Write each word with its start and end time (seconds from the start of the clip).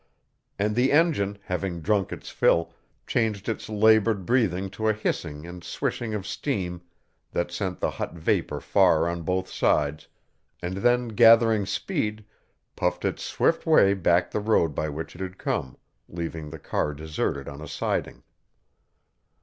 And 0.57 0.73
the 0.75 0.91
engine, 0.91 1.37
having 1.45 1.79
drunk 1.79 2.11
its 2.11 2.31
fill, 2.31 2.73
changed 3.05 3.47
its 3.47 3.69
labored 3.69 4.25
breathing 4.25 4.67
to 4.71 4.87
a 4.87 4.93
hissing 4.93 5.45
and 5.45 5.63
swishing 5.63 6.15
of 6.15 6.25
steam 6.25 6.81
that 7.33 7.51
sent 7.51 7.79
the 7.79 7.91
hot 7.91 8.15
vapor 8.15 8.59
far 8.61 9.07
on 9.07 9.21
both 9.21 9.47
sides, 9.47 10.07
and 10.59 10.77
then 10.77 11.09
gathering 11.09 11.67
speed, 11.67 12.25
puffed 12.75 13.05
its 13.05 13.21
swift 13.23 13.67
way 13.67 13.93
back 13.93 14.31
the 14.31 14.39
road 14.39 14.73
by 14.73 14.89
which 14.89 15.13
it 15.13 15.21
had 15.21 15.37
come, 15.37 15.77
leaving 16.09 16.49
the 16.49 16.57
car 16.57 16.95
deserted 16.95 17.47
on 17.47 17.61
a 17.61 17.67
siding. 17.67 18.23